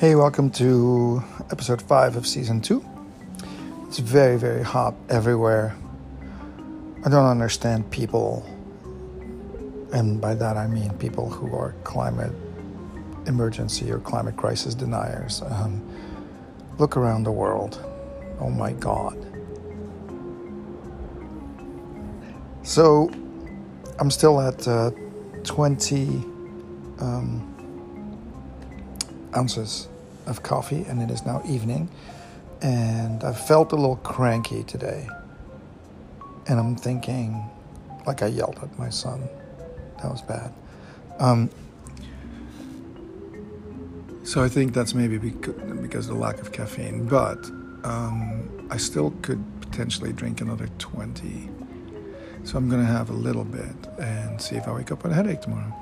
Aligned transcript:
Hey, 0.00 0.14
welcome 0.14 0.48
to 0.52 1.22
episode 1.50 1.82
5 1.82 2.16
of 2.16 2.26
season 2.26 2.62
2. 2.62 2.82
It's 3.86 3.98
very, 3.98 4.38
very 4.38 4.62
hot 4.62 4.94
everywhere. 5.10 5.76
I 7.04 7.10
don't 7.10 7.26
understand 7.26 7.90
people, 7.90 8.42
and 9.92 10.18
by 10.18 10.34
that 10.36 10.56
I 10.56 10.68
mean 10.68 10.94
people 10.94 11.28
who 11.28 11.54
are 11.54 11.74
climate 11.84 12.32
emergency 13.26 13.92
or 13.92 13.98
climate 13.98 14.38
crisis 14.38 14.74
deniers. 14.74 15.42
Um, 15.42 15.86
look 16.78 16.96
around 16.96 17.24
the 17.24 17.32
world. 17.32 17.86
Oh 18.40 18.48
my 18.48 18.72
God. 18.72 19.18
So, 22.62 23.10
I'm 23.98 24.10
still 24.10 24.40
at 24.40 24.66
uh, 24.66 24.92
20 25.44 26.06
um, 27.00 27.59
ounces 29.36 29.88
of 30.26 30.42
coffee, 30.42 30.84
and 30.88 31.02
it 31.02 31.10
is 31.10 31.24
now 31.24 31.42
evening. 31.46 31.88
And 32.62 33.24
I 33.24 33.32
felt 33.32 33.72
a 33.72 33.76
little 33.76 33.96
cranky 33.96 34.64
today. 34.64 35.08
And 36.46 36.58
I'm 36.58 36.76
thinking, 36.76 37.42
like 38.06 38.22
I 38.22 38.26
yelled 38.26 38.58
at 38.62 38.78
my 38.78 38.90
son. 38.90 39.28
That 40.02 40.10
was 40.10 40.22
bad. 40.22 40.52
Um, 41.18 41.50
so 44.24 44.42
I 44.42 44.48
think 44.48 44.74
that's 44.74 44.94
maybe 44.94 45.18
because 45.18 46.08
of 46.08 46.14
the 46.14 46.20
lack 46.20 46.40
of 46.40 46.52
caffeine. 46.52 47.06
But 47.06 47.44
um, 47.84 48.68
I 48.70 48.76
still 48.76 49.12
could 49.22 49.42
potentially 49.60 50.12
drink 50.12 50.40
another 50.40 50.68
20. 50.78 51.48
So 52.44 52.56
I'm 52.58 52.68
going 52.68 52.80
to 52.80 52.90
have 52.90 53.10
a 53.10 53.14
little 53.14 53.44
bit 53.44 53.74
and 53.98 54.40
see 54.40 54.56
if 54.56 54.66
I 54.66 54.72
wake 54.72 54.90
up 54.92 55.02
with 55.02 55.12
a 55.12 55.14
headache 55.14 55.42
tomorrow. 55.42 55.74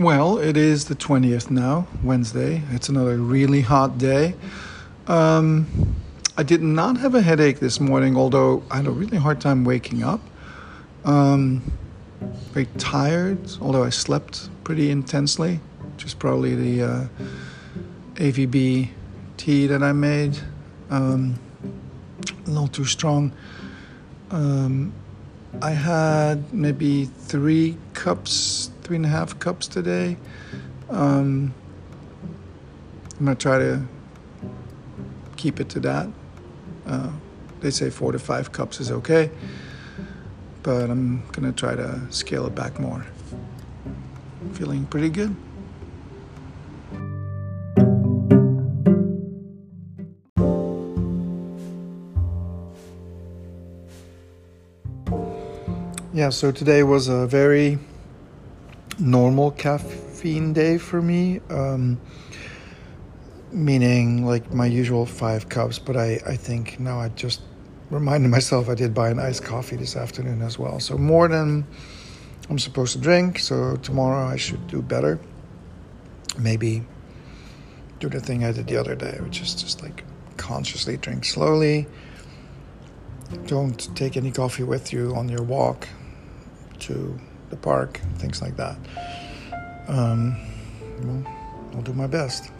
Well, 0.00 0.38
it 0.38 0.56
is 0.56 0.86
the 0.86 0.94
20th 0.94 1.50
now, 1.50 1.86
Wednesday. 2.02 2.62
It's 2.70 2.88
another 2.88 3.18
really 3.18 3.60
hot 3.60 3.98
day. 3.98 4.34
Um, 5.06 5.66
I 6.38 6.42
did 6.42 6.62
not 6.62 6.96
have 6.96 7.14
a 7.14 7.20
headache 7.20 7.58
this 7.58 7.80
morning, 7.80 8.16
although 8.16 8.62
I 8.70 8.76
had 8.76 8.86
a 8.86 8.90
really 8.90 9.18
hard 9.18 9.42
time 9.42 9.62
waking 9.62 10.02
up. 10.02 10.22
Um, 11.04 11.60
very 12.52 12.64
tired, 12.78 13.40
although 13.60 13.84
I 13.84 13.90
slept 13.90 14.48
pretty 14.64 14.90
intensely, 14.90 15.60
which 15.92 16.06
is 16.06 16.14
probably 16.14 16.54
the 16.54 16.82
uh, 16.82 17.06
AVB 18.14 18.88
tea 19.36 19.66
that 19.66 19.82
I 19.82 19.92
made. 19.92 20.38
Um, 20.88 21.38
a 22.46 22.48
little 22.48 22.68
too 22.68 22.86
strong. 22.86 23.34
Um, 24.30 24.94
I 25.60 25.70
had 25.70 26.52
maybe 26.54 27.06
three 27.06 27.76
cups 27.92 28.70
three 28.82 28.96
and 28.96 29.06
a 29.06 29.08
half 29.08 29.38
cups 29.38 29.68
today. 29.68 30.16
Um, 30.88 31.54
I'm 33.18 33.26
gonna 33.26 33.36
try 33.36 33.58
to 33.58 33.82
keep 35.36 35.60
it 35.60 35.68
to 35.70 35.80
that. 35.80 36.08
Uh, 36.86 37.12
they 37.60 37.70
say 37.70 37.90
four 37.90 38.10
to 38.10 38.18
five 38.18 38.52
cups 38.52 38.80
is 38.80 38.90
okay, 38.90 39.30
but 40.62 40.90
I'm 40.90 41.24
gonna 41.32 41.52
try 41.52 41.76
to 41.76 42.00
scale 42.10 42.46
it 42.46 42.54
back 42.54 42.80
more. 42.80 43.06
Feeling 44.54 44.86
pretty 44.86 45.10
good. 45.10 45.36
Yeah, 56.20 56.28
so 56.28 56.52
today 56.52 56.82
was 56.82 57.08
a 57.08 57.26
very 57.26 57.78
normal 58.98 59.52
caffeine 59.52 60.52
day 60.52 60.76
for 60.76 61.00
me. 61.00 61.40
Um, 61.48 61.98
meaning 63.52 64.26
like 64.26 64.52
my 64.52 64.66
usual 64.66 65.06
five 65.06 65.48
cups, 65.48 65.78
but 65.78 65.96
I, 65.96 66.20
I 66.26 66.36
think 66.36 66.78
now 66.78 67.00
I 67.00 67.08
just 67.08 67.40
reminded 67.88 68.28
myself 68.28 68.68
I 68.68 68.74
did 68.74 68.92
buy 68.92 69.08
an 69.08 69.18
iced 69.18 69.44
coffee 69.44 69.76
this 69.76 69.96
afternoon 69.96 70.42
as 70.42 70.58
well. 70.58 70.78
So 70.78 70.98
more 70.98 71.26
than 71.26 71.66
I'm 72.50 72.58
supposed 72.58 72.92
to 72.92 72.98
drink. 72.98 73.38
So 73.38 73.76
tomorrow 73.76 74.26
I 74.26 74.36
should 74.36 74.66
do 74.66 74.82
better. 74.82 75.18
Maybe 76.38 76.84
do 77.98 78.10
the 78.10 78.20
thing 78.20 78.44
I 78.44 78.52
did 78.52 78.66
the 78.66 78.76
other 78.76 78.94
day, 78.94 79.16
which 79.22 79.40
is 79.40 79.54
just 79.54 79.80
like 79.80 80.04
consciously 80.36 80.98
drink 80.98 81.24
slowly. 81.24 81.86
Don't 83.46 83.78
take 83.96 84.18
any 84.18 84.30
coffee 84.30 84.64
with 84.64 84.92
you 84.92 85.14
on 85.16 85.30
your 85.30 85.42
walk 85.42 85.88
to 86.80 87.18
the 87.50 87.56
park, 87.56 88.00
things 88.16 88.40
like 88.42 88.56
that. 88.56 88.76
Um, 89.88 90.36
well, 91.02 91.24
I'll 91.74 91.82
do 91.82 91.92
my 91.92 92.06
best. 92.06 92.50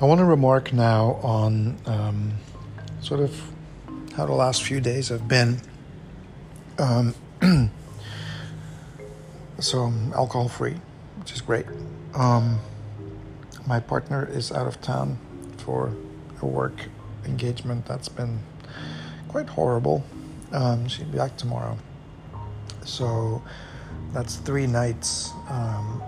I 0.00 0.06
want 0.06 0.18
to 0.20 0.24
remark 0.24 0.72
now 0.72 1.20
on 1.22 1.76
um, 1.84 2.32
sort 3.02 3.20
of 3.20 3.38
how 4.16 4.24
the 4.24 4.32
last 4.32 4.62
few 4.62 4.80
days 4.80 5.08
have 5.10 5.28
been. 5.28 5.60
Um, 6.78 7.14
so 9.58 9.92
alcohol 10.14 10.48
free, 10.48 10.76
which 11.18 11.32
is 11.32 11.42
great. 11.42 11.66
Um, 12.14 12.60
my 13.66 13.80
partner 13.80 14.28
is 14.30 14.52
out 14.52 14.66
of 14.66 14.80
town 14.80 15.18
for 15.58 15.92
a 16.42 16.46
work 16.46 16.88
engagement 17.24 17.86
that's 17.86 18.08
been 18.08 18.40
quite 19.28 19.48
horrible. 19.48 20.04
Um, 20.52 20.88
she'll 20.88 21.06
be 21.06 21.18
back 21.18 21.36
tomorrow. 21.36 21.76
So 22.84 23.42
that's 24.12 24.36
three 24.36 24.66
nights 24.66 25.30
um, 25.48 26.02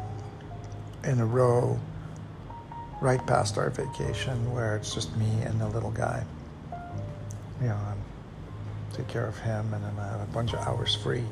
in 1.05 1.21
a 1.21 1.27
row 1.27 1.79
right 3.01 3.25
past 3.27 3.59
our 3.59 3.71
vacation 3.71 4.53
where 4.53 4.77
it's 4.77 4.95
just 4.95 5.17
me 5.17 5.31
and 5.43 5.61
the 5.61 5.69
little 5.69 5.91
guy. 5.91 6.25
You 7.61 7.69
know, 7.69 7.75
I 7.75 7.95
take 8.97 9.09
care 9.09 9.27
of 9.27 9.39
him 9.39 9.73
and 9.75 9.85
then 9.85 9.93
I 9.99 10.09
have 10.09 10.21
a 10.21 10.33
bunch 10.33 10.53
of 10.53 10.61
hours 10.61 10.95
free 10.95 11.25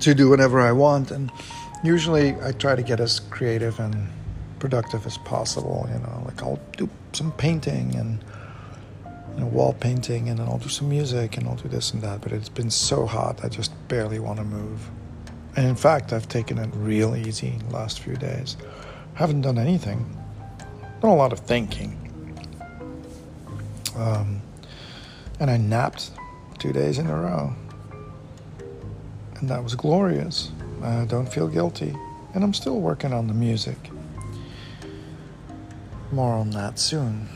to 0.00 0.14
do 0.14 0.28
whatever 0.28 0.60
I 0.60 0.72
want. 0.72 1.10
And 1.10 1.30
usually 1.82 2.34
I 2.42 2.52
try 2.52 2.76
to 2.76 2.82
get 2.82 3.00
as 3.00 3.20
creative 3.20 3.80
and 3.80 4.08
productive 4.64 5.04
as 5.04 5.18
possible. 5.18 5.86
You 5.92 5.98
know, 5.98 6.22
like 6.24 6.42
I'll 6.42 6.58
do 6.78 6.88
some 7.12 7.32
painting 7.32 7.94
and 7.96 8.24
you 9.34 9.40
know, 9.40 9.46
wall 9.46 9.74
painting, 9.74 10.30
and 10.30 10.38
then 10.38 10.46
I'll 10.46 10.56
do 10.56 10.70
some 10.70 10.88
music 10.88 11.36
and 11.36 11.46
I'll 11.46 11.56
do 11.56 11.68
this 11.68 11.92
and 11.92 12.00
that. 12.00 12.22
But 12.22 12.32
it's 12.32 12.48
been 12.48 12.70
so 12.70 13.04
hot, 13.04 13.44
I 13.44 13.50
just 13.50 13.72
barely 13.88 14.18
want 14.18 14.38
to 14.38 14.44
move. 14.44 14.88
And 15.54 15.66
in 15.66 15.76
fact, 15.76 16.14
I've 16.14 16.30
taken 16.30 16.56
it 16.56 16.70
real 16.76 17.14
easy 17.14 17.58
the 17.68 17.74
last 17.74 18.00
few 18.00 18.16
days. 18.16 18.56
Haven't 19.12 19.42
done 19.42 19.58
anything. 19.58 20.00
not 21.02 21.12
a 21.12 21.20
lot 21.24 21.34
of 21.34 21.40
thinking. 21.40 21.90
Um, 23.96 24.40
and 25.40 25.50
I 25.50 25.58
napped 25.58 26.10
two 26.58 26.72
days 26.72 26.98
in 26.98 27.06
a 27.06 27.14
row. 27.14 27.54
And 29.34 29.50
that 29.50 29.62
was 29.62 29.74
glorious. 29.74 30.50
I 30.82 31.04
don't 31.04 31.30
feel 31.30 31.48
guilty. 31.48 31.94
And 32.32 32.42
I'm 32.42 32.54
still 32.54 32.80
working 32.80 33.12
on 33.12 33.26
the 33.26 33.34
music. 33.34 33.76
More 36.14 36.34
on 36.34 36.50
that 36.50 36.78
soon. 36.78 37.28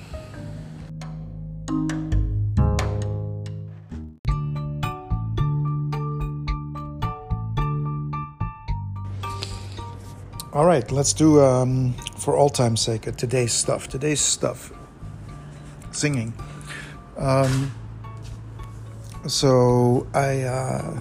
All 10.53 10.65
right, 10.65 10.89
let's 10.93 11.13
do, 11.13 11.41
um, 11.43 11.93
for 12.19 12.37
all 12.37 12.49
time's 12.49 12.81
sake, 12.81 13.03
today's 13.17 13.53
stuff. 13.53 13.89
Today's 13.89 14.21
stuff 14.21 14.73
singing. 15.91 16.33
Um, 17.17 17.73
so 19.27 20.07
I 20.15 20.43
uh, 20.43 21.01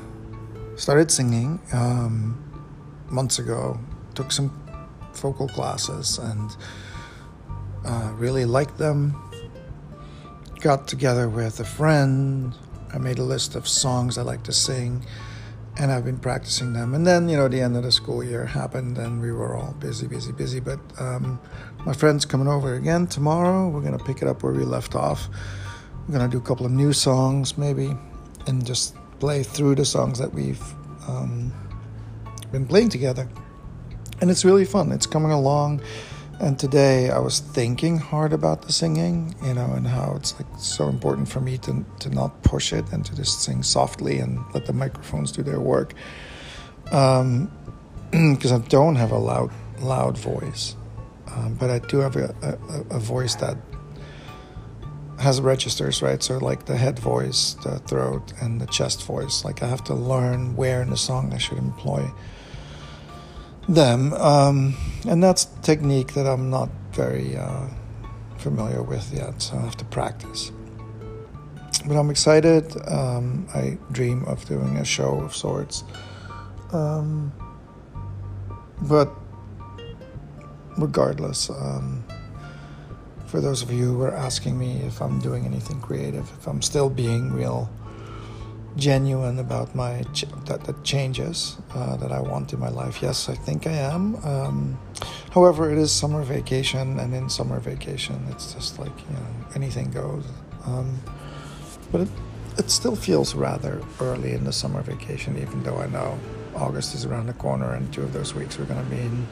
started 0.78 1.12
singing 1.12 1.60
um, 1.74 2.44
months 3.08 3.38
ago, 3.38 3.80
took 4.16 4.32
some 4.32 4.50
vocal 5.14 5.48
classes, 5.48 6.18
and 6.18 6.56
uh, 7.88 8.12
really 8.18 8.46
liked 8.46 8.78
them. 8.78 9.16
Got 10.60 10.88
together 10.88 11.30
with 11.30 11.60
a 11.60 11.64
friend. 11.64 12.54
I 12.94 12.98
made 12.98 13.20
a 13.20 13.24
list 13.24 13.56
of 13.56 13.68
songs 13.68 14.18
I 14.18 14.24
like 14.24 14.44
to 14.44 14.54
sing, 14.54 15.06
and 15.78 15.92
I've 15.92 16.04
been 16.04 16.18
practicing 16.18 16.74
them. 16.74 16.94
And 16.94 17.08
then, 17.08 17.30
you 17.30 17.38
know, 17.38 17.48
the 17.48 17.62
end 17.62 17.78
of 17.78 17.84
the 17.84 17.92
school 17.92 18.24
year 18.24 18.46
happened, 18.46 18.98
and 18.98 19.22
we 19.22 19.32
were 19.32 19.56
all 19.56 19.74
busy, 19.80 20.08
busy, 20.08 20.32
busy. 20.32 20.60
But 20.60 20.80
um, 21.00 21.40
my 21.86 21.94
friend's 21.94 22.26
coming 22.26 22.48
over 22.48 22.76
again 22.76 23.08
tomorrow. 23.08 23.70
We're 23.70 23.82
gonna 23.82 24.04
pick 24.04 24.22
it 24.22 24.28
up 24.28 24.44
where 24.44 24.54
we 24.54 24.64
left 24.64 24.96
off. 24.96 25.30
We're 26.08 26.18
gonna 26.18 26.30
do 26.30 26.38
a 26.38 26.42
couple 26.42 26.66
of 26.66 26.72
new 26.72 26.94
songs, 26.94 27.58
maybe, 27.58 27.96
and 28.48 28.66
just 28.66 28.96
play 29.20 29.44
through 29.44 29.76
the 29.76 29.86
songs 29.86 30.20
that 30.20 30.34
we've 30.34 30.62
um, 31.08 31.54
been 32.52 32.66
playing 32.66 32.90
together, 32.90 33.30
and 34.20 34.30
it's 34.30 34.44
really 34.44 34.66
fun. 34.66 34.92
It's 34.92 35.08
coming 35.08 35.32
along. 35.32 35.82
And 36.40 36.60
today 36.60 37.10
I 37.10 37.18
was 37.18 37.40
thinking 37.40 37.98
hard 37.98 38.32
about 38.32 38.62
the 38.62 38.72
singing, 38.72 39.34
you 39.44 39.56
know, 39.56 39.74
and 39.74 39.88
how 39.88 40.14
it's 40.16 40.40
like 40.40 40.48
so 40.60 40.88
important 40.88 41.28
for 41.28 41.42
me 41.42 41.58
to 41.60 41.84
to 42.00 42.10
not 42.10 42.44
push 42.44 42.74
it 42.74 42.86
and 42.92 43.04
to 43.06 43.16
just 43.16 43.42
sing 43.42 43.64
softly 43.64 44.20
and 44.20 44.44
let 44.54 44.68
the 44.68 44.74
microphones 44.74 45.32
do 45.32 45.42
their 45.42 45.60
work. 45.60 45.96
Um, 46.92 47.52
because 48.12 48.52
I 48.52 48.60
don't 48.60 48.96
have 48.98 49.12
a 49.12 49.18
loud 49.18 49.52
loud 49.80 50.16
voice, 50.16 50.76
um, 51.32 51.56
but 51.56 51.72
I 51.72 51.80
do 51.80 51.98
have 52.00 52.16
a, 52.16 52.36
a, 52.44 52.96
a 52.96 53.00
voice 53.00 53.34
that 53.36 53.58
has 55.20 55.42
registers, 55.42 56.04
right? 56.04 56.22
So 56.22 56.38
like 56.38 56.66
the 56.66 56.78
head 56.78 57.00
voice, 57.00 57.56
the 57.64 57.80
throat, 57.80 58.34
and 58.42 58.62
the 58.62 58.68
chest 58.68 59.04
voice. 59.04 59.44
Like 59.44 59.64
I 59.64 59.68
have 59.68 59.84
to 59.86 59.96
learn 59.96 60.56
where 60.56 60.84
in 60.84 60.92
the 60.92 60.98
song 60.98 61.34
I 61.34 61.40
should 61.40 61.58
employ 61.58 62.12
them, 63.68 64.14
um, 64.14 64.76
and 65.08 65.22
that's 65.22 65.46
technique 65.62 66.14
that 66.14 66.26
I'm 66.26 66.50
not 66.50 66.70
very 66.92 67.36
uh, 67.36 67.68
familiar 68.38 68.82
with 68.82 69.14
yet. 69.14 69.42
So 69.42 69.58
I 69.58 69.62
have 69.62 69.78
to 69.78 69.86
practice. 69.86 70.52
But 71.86 71.96
I'm 71.96 72.10
excited. 72.10 72.76
Um, 72.88 73.48
I 73.54 73.78
dream 73.92 74.26
of 74.26 74.46
doing 74.46 74.78
a 74.78 74.86
show 74.86 75.20
of 75.22 75.36
sorts. 75.36 75.84
Um, 76.74 77.32
but 78.82 79.14
regardless, 80.78 81.50
um, 81.50 82.04
for 83.26 83.42
those 83.42 83.62
of 83.62 83.72
you 83.72 83.86
who 83.86 84.02
are 84.02 84.14
asking 84.14 84.58
me 84.58 84.82
if 84.82 85.02
I'm 85.02 85.20
doing 85.20 85.46
anything 85.46 85.80
creative, 85.82 86.30
if 86.38 86.48
I'm 86.48 86.62
still 86.62 86.90
being 86.90 87.32
real 87.32 87.70
genuine 88.78 89.40
about 89.40 89.76
my 89.76 90.04
ch- 90.14 90.26
that, 90.46 90.64
that 90.64 90.84
changes 90.84 91.58
uh, 91.74 91.98
that 91.98 92.12
I 92.12 92.22
want 92.22 92.54
in 92.54 92.60
my 92.60 92.70
life, 92.70 93.02
yes, 93.02 93.28
I 93.28 93.36
think 93.36 93.68
I 93.68 93.72
am. 93.72 94.16
Um, 94.24 94.80
however, 95.32 95.72
it 95.72 95.78
is 95.78 95.92
summer 95.92 96.22
vacation, 96.24 97.00
and 97.00 97.14
in 97.14 97.30
summer 97.30 97.60
vacation, 97.60 98.26
it's 98.30 98.54
just 98.54 98.80
like 98.80 98.98
you 99.10 99.14
know 99.16 99.26
anything 99.56 99.92
goes. 99.92 100.26
Um, 100.66 101.00
but 101.92 102.02
it, 102.02 102.10
it 102.58 102.70
still 102.70 102.96
feels 102.96 103.36
rather 103.36 103.82
early 104.00 104.34
in 104.34 104.44
the 104.44 104.54
summer 104.54 104.82
vacation, 104.82 105.38
even 105.38 105.64
though 105.64 105.78
I 105.78 105.88
know 105.88 106.20
August 106.56 106.96
is 106.96 107.06
around 107.06 107.28
the 107.28 107.34
corner, 107.34 107.74
and 107.74 107.92
two 107.92 108.04
of 108.04 108.14
those 108.14 108.34
weeks 108.34 108.58
we're 108.58 108.66
going 108.66 108.84
to 108.84 108.90
be 108.90 109.02
in 109.02 109.28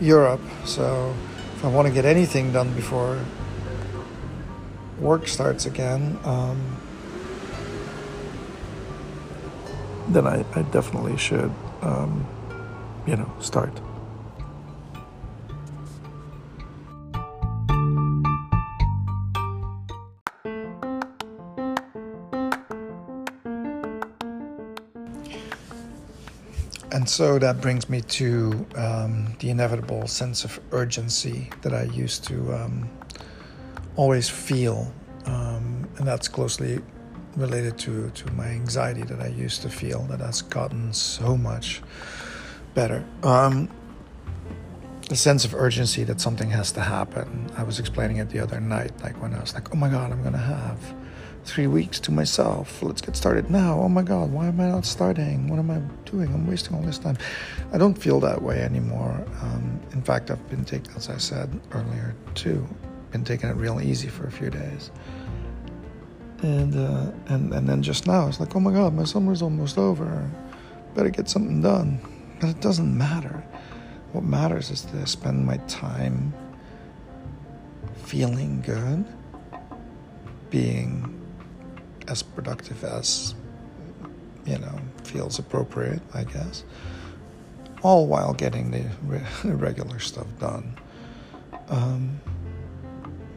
Europe. 0.00 0.40
So 0.64 1.14
if 1.56 1.64
I 1.64 1.68
want 1.68 1.88
to 1.88 1.94
get 1.94 2.04
anything 2.04 2.52
done 2.52 2.72
before 2.74 3.18
work 5.00 5.28
starts 5.28 5.66
again, 5.66 6.18
um, 6.24 6.76
then 10.08 10.26
I, 10.26 10.44
I, 10.54 10.62
definitely 10.62 11.16
should, 11.16 11.52
um, 11.82 12.26
you 13.06 13.16
know, 13.16 13.30
start. 13.40 13.72
And 26.90 27.08
so 27.08 27.38
that 27.38 27.60
brings 27.60 27.88
me 27.88 28.00
to 28.00 28.66
um, 28.74 29.36
the 29.40 29.50
inevitable 29.50 30.06
sense 30.08 30.44
of 30.44 30.58
urgency 30.72 31.50
that 31.60 31.74
I 31.74 31.82
used 31.84 32.24
to 32.24 32.54
um, 32.54 32.90
always 33.94 34.28
feel. 34.28 34.92
Um, 35.26 35.86
and 35.98 36.06
that's 36.06 36.28
closely 36.28 36.80
related 37.38 37.78
to, 37.78 38.10
to 38.10 38.32
my 38.32 38.46
anxiety 38.46 39.02
that 39.02 39.20
I 39.20 39.28
used 39.28 39.62
to 39.62 39.68
feel, 39.68 40.02
that 40.04 40.20
has 40.20 40.42
gotten 40.42 40.92
so 40.92 41.36
much 41.36 41.82
better. 42.74 43.04
Um, 43.22 43.68
the 45.08 45.16
sense 45.16 45.44
of 45.44 45.54
urgency 45.54 46.04
that 46.04 46.20
something 46.20 46.50
has 46.50 46.70
to 46.72 46.80
happen. 46.80 47.50
I 47.56 47.62
was 47.62 47.80
explaining 47.80 48.18
it 48.18 48.28
the 48.28 48.40
other 48.40 48.60
night, 48.60 48.92
like 49.02 49.20
when 49.22 49.32
I 49.32 49.40
was 49.40 49.54
like, 49.54 49.74
oh 49.74 49.76
my 49.76 49.88
God, 49.88 50.12
I'm 50.12 50.20
going 50.20 50.34
to 50.34 50.38
have 50.38 50.94
three 51.44 51.66
weeks 51.66 51.98
to 52.00 52.12
myself. 52.12 52.82
Let's 52.82 53.00
get 53.00 53.16
started 53.16 53.50
now. 53.50 53.80
Oh 53.80 53.88
my 53.88 54.02
God, 54.02 54.30
why 54.30 54.48
am 54.48 54.60
I 54.60 54.68
not 54.68 54.84
starting? 54.84 55.48
What 55.48 55.58
am 55.58 55.70
I 55.70 55.78
doing? 56.10 56.32
I'm 56.34 56.46
wasting 56.46 56.76
all 56.76 56.82
this 56.82 56.98
time. 56.98 57.16
I 57.72 57.78
don't 57.78 57.94
feel 57.94 58.20
that 58.20 58.42
way 58.42 58.60
anymore. 58.60 59.24
Um, 59.40 59.80
in 59.92 60.02
fact, 60.02 60.30
I've 60.30 60.46
been 60.50 60.64
taking, 60.64 60.92
as 60.94 61.08
I 61.08 61.16
said 61.16 61.58
earlier 61.72 62.14
too, 62.34 62.66
been 63.10 63.24
taking 63.24 63.48
it 63.48 63.56
real 63.56 63.80
easy 63.80 64.08
for 64.08 64.26
a 64.26 64.30
few 64.30 64.50
days. 64.50 64.90
And 66.42 66.76
uh, 66.76 67.10
and 67.26 67.52
and 67.52 67.68
then 67.68 67.82
just 67.82 68.06
now, 68.06 68.28
it's 68.28 68.38
like, 68.38 68.54
oh 68.54 68.60
my 68.60 68.72
God, 68.72 68.94
my 68.94 69.04
summer's 69.04 69.42
almost 69.42 69.76
over. 69.76 70.30
Better 70.94 71.10
get 71.10 71.28
something 71.28 71.60
done. 71.60 72.00
But 72.40 72.50
it 72.50 72.60
doesn't 72.60 72.96
matter. 72.96 73.44
What 74.12 74.24
matters 74.24 74.70
is 74.70 74.82
to 74.82 75.06
spend 75.06 75.44
my 75.44 75.56
time 75.66 76.32
feeling 78.04 78.62
good, 78.62 79.04
being 80.48 81.14
as 82.06 82.22
productive 82.22 82.82
as 82.84 83.34
you 84.46 84.58
know 84.58 84.78
feels 85.02 85.38
appropriate, 85.38 86.00
I 86.14 86.24
guess. 86.24 86.64
All 87.82 88.06
while 88.06 88.32
getting 88.32 88.70
the 88.70 88.84
re- 89.02 89.26
regular 89.44 89.98
stuff 89.98 90.26
done, 90.38 90.78
um, 91.68 92.20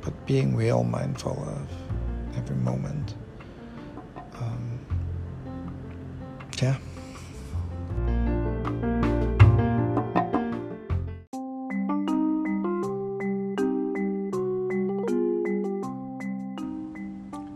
but 0.01 0.25
being 0.25 0.55
real 0.55 0.83
mindful 0.83 1.43
of 1.43 1.80
every 2.35 2.55
moment. 2.55 3.15
Um, 4.35 4.79
yeah. 6.61 6.77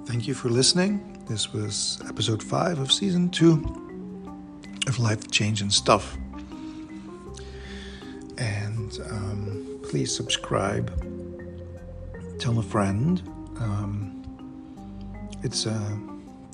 Thank 0.05 0.27
you 0.27 0.33
for 0.33 0.49
listening. 0.49 1.23
This 1.27 1.53
was 1.53 2.01
episode 2.07 2.41
five 2.41 2.79
of 2.79 2.91
season 2.91 3.29
two 3.29 3.63
of 4.87 4.99
Life 4.99 5.29
Change 5.31 5.61
and 5.61 5.71
Stuff. 5.71 6.17
And 8.37 8.99
um, 9.09 9.79
please 9.83 10.15
subscribe, 10.15 10.91
tell 12.39 12.59
a 12.59 12.63
friend. 12.63 13.21
Um, 13.59 14.24
it's 15.45 15.65
uh, 15.65 15.97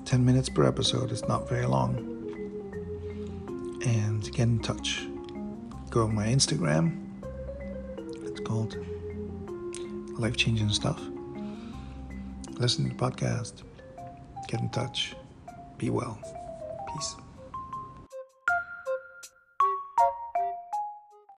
10 0.05 0.23
minutes 0.23 0.49
per 0.49 0.65
episode, 0.65 1.11
it's 1.11 1.27
not 1.27 1.49
very 1.49 1.65
long. 1.65 1.95
And 3.83 4.23
get 4.31 4.43
in 4.43 4.59
touch. 4.59 5.07
Go 5.89 6.03
on 6.03 6.13
my 6.13 6.27
Instagram, 6.27 7.07
it's 8.23 8.39
called 8.41 8.77
Life 10.19 10.37
Change 10.37 10.61
and 10.61 10.71
Stuff 10.71 11.01
listen 12.61 12.87
to 12.87 12.95
the 12.95 12.95
podcast, 12.95 13.63
get 14.47 14.61
in 14.61 14.69
touch, 14.69 15.15
be 15.79 15.89
well. 15.89 16.19
Peace. 16.93 17.15